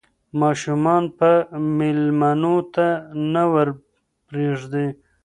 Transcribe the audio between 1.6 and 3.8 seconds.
مېلمنو ته نه ور